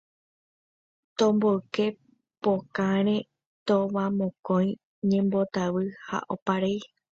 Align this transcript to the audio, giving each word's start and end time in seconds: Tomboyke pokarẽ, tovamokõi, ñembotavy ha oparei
Tomboyke 1.17 1.85
pokarẽ, 2.41 3.17
tovamokõi, 3.67 4.67
ñembotavy 5.09 5.85
ha 6.07 6.17
oparei 6.33 6.79